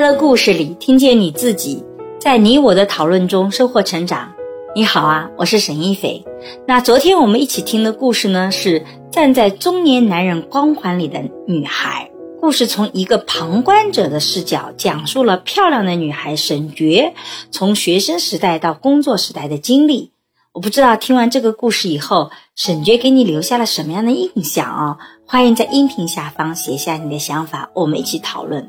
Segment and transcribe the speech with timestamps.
[0.00, 1.82] 他的故事里听见你自己，
[2.20, 4.32] 在你我的讨论中收获成长。
[4.72, 6.24] 你好啊，我是沈一斐。
[6.68, 12.12] 那昨天我们一起听的故事呢，是站在中年男人光环里的女孩。
[12.40, 17.14] 故事从一个旁观者的视角，讲述了漂亮的女孩沈珏
[17.50, 20.12] 从学生时代到工作时代的经历。
[20.52, 24.98] 我不知道听完这个故事以后，沈珏给你留下了什么样的印象啊？
[25.26, 28.68] 欢迎在音频下方写下你的想法，我们一起讨论。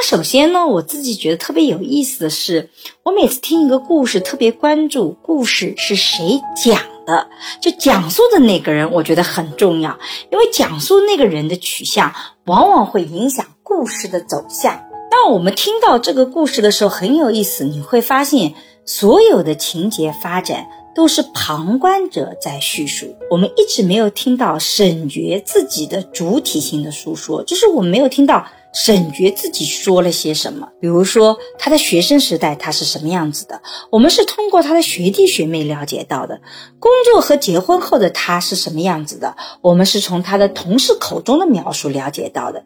[0.00, 2.70] 那首先呢，我自己觉得特别有意思的是，
[3.02, 7.26] 我每次听一个故事，特别关注故事是谁讲的，
[7.60, 9.98] 就讲述的那个人，我觉得很重要，
[10.30, 12.14] 因为讲述那个人的取向，
[12.46, 14.84] 往往会影响故事的走向。
[15.10, 28.46] 当我们听到这个故事的时候，很有意思，你会发现所有的情节发展都是旁观者在叙述，我们一直没有听到沈觉自己的主体性的诉说，就是我们没有听到。
[28.72, 30.68] 沈觉自己说了些什么？
[30.80, 33.60] 比如说他的学生时代他是什么样子的？
[33.90, 36.40] 我们是通过他的学弟学妹了解到的。
[36.78, 39.36] 工作和结婚后的他是什么样子的？
[39.62, 42.64] 我们是从他的同事口中的描述了解到的。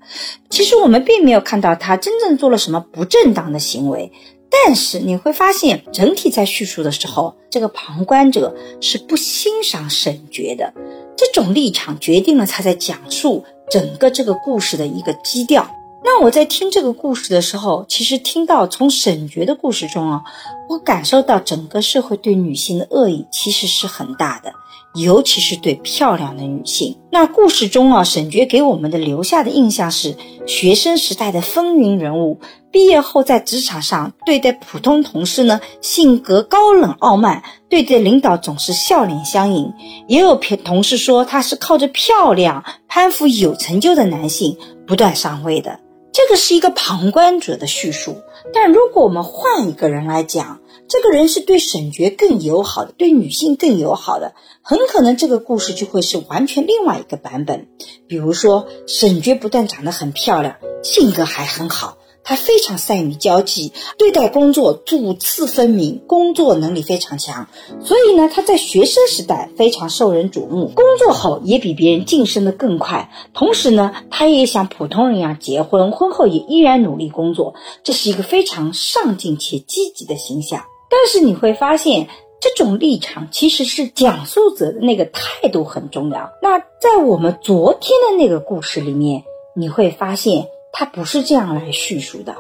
[0.51, 4.13] 其实我们并没有看到他真正做了什么不正当的行为。
[4.67, 10.75] 但是你会发现，整体在叙述的时候，这个旁观者是不欣赏沈觉的。
[11.17, 15.67] 这种立场决定了他在讲述整个这个故事的一个基调。
[16.05, 20.23] 那我在听这个故事的时候，其实听到从沈觉的故事中啊，
[20.69, 24.53] 我感受到整个社会对女性的恶意其实是很大的，
[24.95, 26.99] 尤其是对漂亮的女性。
[27.11, 32.41] 那故事中啊，沈觉给我们的留下的印象是学生时代的风云人物，
[32.73, 39.73] 毕业后在职场上对待普通同事呢，性格高冷傲慢，对待领导总是笑脸相迎。
[40.09, 45.79] 也有同事说他是靠着漂亮攀附有成就的男性不断上位的。
[46.13, 57.69] 这个是一个旁观者的叙述，但如果我们换一个人来讲，这个人是对沈觉更友好的，对女性更友好的，很可能这个故事就会是完全另外一个版本。
[58.07, 61.97] 比如说，沈觉不但长得很漂亮，性格还很好。
[62.25, 67.49] 他非常善于交际，对待工作主次分明，工作能力非常强。
[67.83, 73.11] 所以呢，他在学生时代非常受人瞩目，工作后也比别人晋升的更快。
[73.35, 80.65] 同时呢，他也像普通人一样结婚，婚后也依然努力工作，这是一个非常上进且积极的形象。
[80.89, 82.09] 但是你会发现，
[82.41, 86.31] 这种立场其实是讲述者的那个态度很重要。
[86.41, 89.25] 那在我们昨天的那个故事里面，
[89.57, 90.47] 你会发现。
[90.73, 92.35] 他不是这样来叙述的，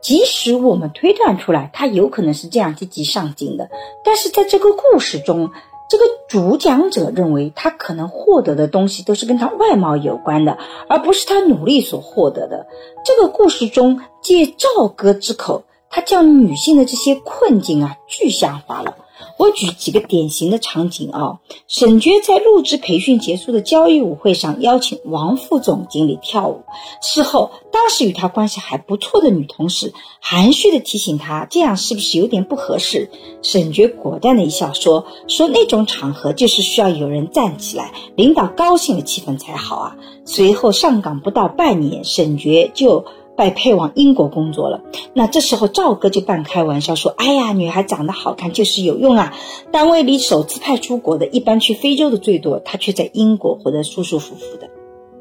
[0.00, 3.68] 即使我们推断出来，他有可能是这样积极上进的，
[4.04, 5.50] 但是在这个故事中，
[5.90, 10.56] 这个主讲者认为他可能获得的东西都是跟他外貌有关的，
[10.88, 12.66] 而不是他努力所获得的。
[13.04, 18.96] 这个故事中，借赵哥之口，他将女性的这些困境啊具象化了。
[19.38, 26.62] 我举几个典型的场景啊，沈觉在入职培训结束的交谊舞会上邀请王副总经理跳舞，
[27.02, 33.10] 事后当时与他关系还不错的女同事含蓄的提醒他，这样是不是有点不合适？
[33.42, 43.04] 沈觉果断的一笑说：“说那种场合就是需要有人站起来，领导高兴的气氛才好啊。”随后上岗不到半年，沈觉就。
[43.36, 49.34] 被派往英国工作了，那这时候赵哥就半开玩笑说：“哎呀，女孩长得好看就是有用啊！
[49.72, 54.70] 单位里首次派出国的，一般去非洲的最多，他却在英国活得舒舒服服的。”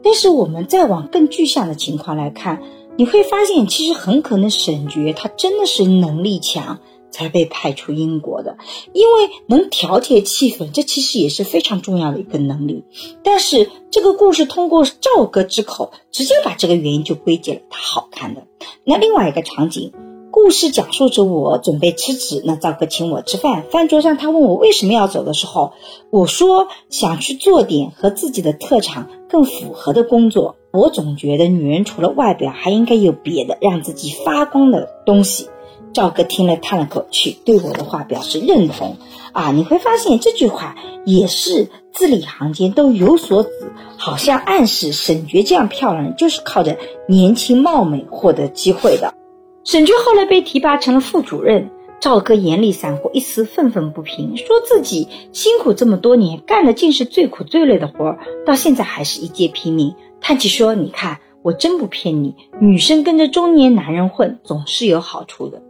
[0.03, 2.61] 但是我们再往更具象的情况来看，
[2.97, 6.79] 你会发现，其实很可能沈觉他真的是能力强。
[7.13, 8.57] 才被派出英国的，
[8.91, 12.83] 因为能调节气氛，这其实也是非常重要的一个能力。
[13.23, 18.47] 但是这个故事通过赵哥之口，直接把这个原因就归结了他好看的。
[18.83, 19.93] 那另外一个场景，
[20.31, 25.73] 故事讲述着我准备辞职，那赵哥请我吃饭，饭桌上他问我为什么要走的时候，
[26.09, 30.55] 我说想去做点和自己的特长更符合的工作。
[30.71, 35.47] 我总觉得女人除了外表，还应该有别的让自己发光的东西。
[35.93, 38.97] 赵哥听了叹了口气，对我的话表示认同。
[39.31, 40.75] 啊，你会发现这句话
[41.05, 43.49] 也是字里行间都有所指，
[43.97, 49.13] 好像暗示沈珏这样漂亮就是靠着年轻貌美获得机会的。
[49.63, 59.95] 沈珏后来被提拔成了副主任，赵哥眼里闪过一丝愤愤不平，说自己辛苦这么多年，干的竟是最苦最累的活儿，到现在还是一介平民。
[60.21, 65.63] 叹气说：“你看，我真不骗你，女生跟着中年男人混，总是有好处的。”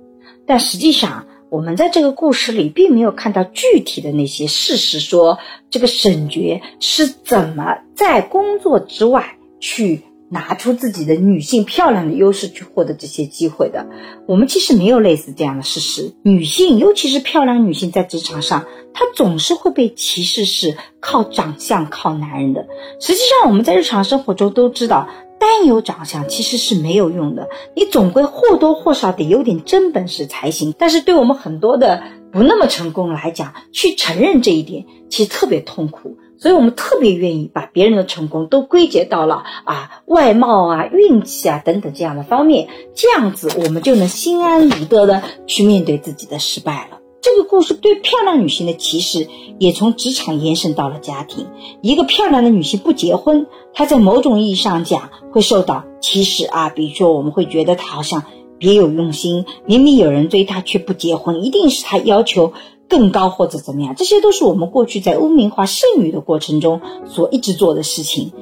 [0.45, 5.37] 但实际上，我们在这个故事里并没有看到具体的那些事实，说
[5.69, 13.87] 这个沈珏是怎么在工作之外去拿出自己的女性漂亮的优势去获得这些机会的。
[14.25, 16.13] 我们其实没有类似这样的事实。
[16.23, 22.67] 女性，尤其是漂亮女性，在职场上，她总是会被歧视是靠长相、靠男人的。
[22.99, 25.07] 实际上，我们在日常生活中都知道。
[25.43, 30.73] 单有长相其实是没有用的，你总归或多或少得有点真本事才行。
[30.77, 32.01] 但是对我们很多的
[32.31, 47.02] 不那么成功来讲，去承认这一点其实特别痛苦，所以我们特别愿意把别人的成功都归结到了啊外貌啊、运气啊等等这样的方面，这样子我们就能心安理得的去面对自己的失败了。
[47.23, 51.47] 这个故事对漂亮女性的歧视也从职场延伸到了家庭。
[51.81, 56.67] 一个漂亮的女性不结婚，她在某种意义上讲会受到歧视啊。
[56.67, 58.25] 比如说，我们会觉得她好像
[58.59, 62.51] 别有用心，明明有人追她却不结婚，一定是她要求
[62.89, 63.95] 更高或者怎么样。
[63.95, 68.33] 这些都是我们过去在污名化剩女的过程中所一直做的事情。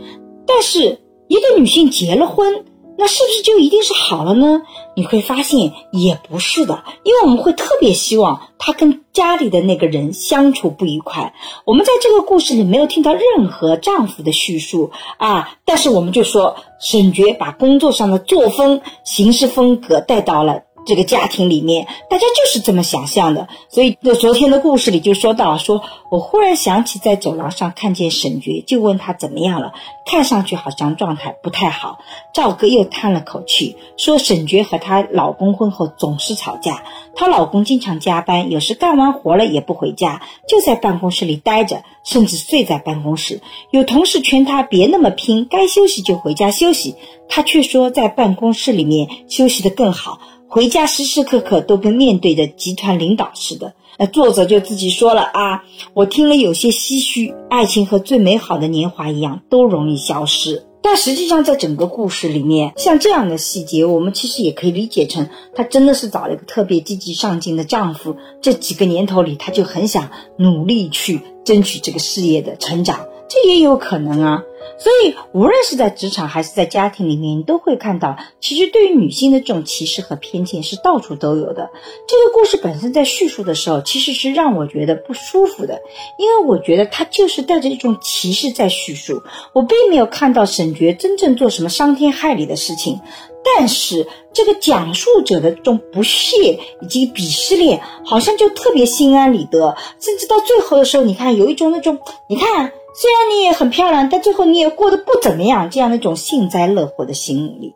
[0.48, 2.66] 但是，一个女性结了婚。
[2.98, 4.62] 那是不是就一定是好了呢？
[4.96, 11.34] 你会发现也不是的，因为我们会特别希望他跟家里的那个人相处不愉快。
[11.66, 20.64] 我们在这个故事里没有听到任何丈夫的叙述啊，但是我们就说沈觉把工作上的作风、行事风格带到了。
[20.86, 23.48] 这个家庭里面，大家就是这么想象的。
[23.70, 29.74] 所以，在昨天的故事里就说到，说我忽然想起在走廊上看见沈觉，就问他怎么样了，
[30.06, 32.00] 看上去好像状态不太好。
[32.34, 36.84] 赵哥又叹了口气，说沈觉和她老公婚后总是吵架，
[37.16, 43.42] 她老公经常加班，有时干完活了也不回家，就在办公室里待着，甚至睡在办公室。
[43.70, 46.96] 有同事劝他别那么拼，该休息就回家休息，
[47.30, 50.20] 他却说在办公室里面休息得更好。
[50.54, 53.74] 回家时时刻刻都跟面对着集团领导似的。
[53.98, 55.64] 那作者就自己说了啊，
[55.94, 57.34] 我听了有些唏嘘。
[57.50, 60.66] 爱情和最美好的年华一样，都容易消失。
[60.82, 68.18] 但实际上，在整个故事里面，像这样的细节，我们其实也可以理解成，她真的是找了一个特别积极上进的丈夫。
[68.42, 74.44] 这几个年头里，她就很想努力去争取这个事业的成长，这也有可能啊。
[74.78, 81.70] 所以，无论是在职场还是在家庭里面，你都会看到，其实对于女性的这种歧视和偏见是到处都有的。
[82.08, 85.82] 这个故事本身在叙述的时候，其实是让我觉得不舒服的，
[86.18, 89.22] 因为我觉得他就是带着一种歧视在叙述。
[89.54, 93.02] 我并没有看到沈珏真正做什么伤天害理的事情，
[93.44, 102.72] 但是这个讲述者的这种不屑以及鄙视链，好像就特别心安理得，甚至到最后的时候，你看有一种那种，你看。
[102.94, 107.74] 虽然你也很漂亮，但最后你也过得不怎么样，这样的一种幸灾乐祸的心理。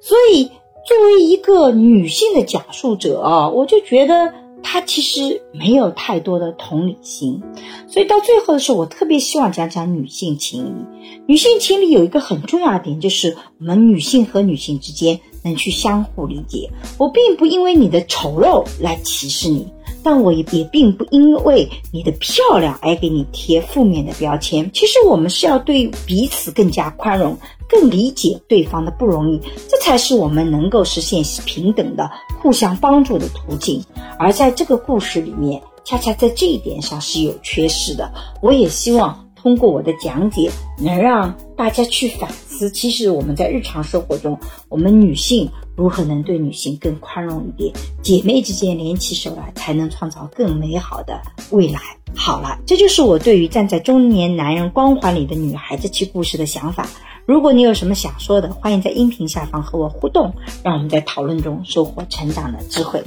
[0.00, 0.50] 所以，
[0.86, 4.32] 作为一个女性的讲述者啊，我就觉得
[4.62, 7.42] 她其实没有太多的同理心。
[7.88, 11.22] 所以到最后的时候，我特别希望讲讲女性情谊。
[11.26, 16.70] 女性情谊有一个很重要的点，就是我们女性和女性之间能去相互理解。
[16.98, 19.72] 我并不因为你的丑陋来歧视你。
[20.06, 24.70] 但我也也并不因为你的漂亮而给你贴负面的标签。
[24.72, 27.38] 其实我们是要对彼此更加宽容，
[27.68, 32.08] 更理解对方的不容易，这才是我们能够实现平等的、
[32.40, 33.82] 互相帮助的途径。
[34.16, 38.12] 而在这个故事里面，恰恰在这一点上是有缺失的。
[38.40, 42.68] 我也希望通过我的讲解，能让大家去反思。
[42.68, 45.48] 其实我们在日常生活中，我们女性。
[45.76, 47.72] 如何能对女性更宽容一点？
[48.02, 51.20] 姐妹之间联起手来，才能创造更美好的
[51.50, 51.78] 未来。
[52.16, 56.88] 好了，这就是我对于站在中年男人光环里的女孩这期故事的想法。
[57.24, 63.04] 如果你有什么想说的，欢迎在音频下方和我互动，让我们在讨论中收获成长的智慧。